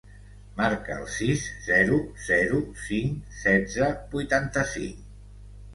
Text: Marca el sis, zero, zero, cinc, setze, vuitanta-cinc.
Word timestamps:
Marca 0.59 0.95
el 1.01 1.03
sis, 1.15 1.43
zero, 1.67 1.99
zero, 2.31 2.63
cinc, 2.87 3.21
setze, 3.45 3.95
vuitanta-cinc. 4.17 5.11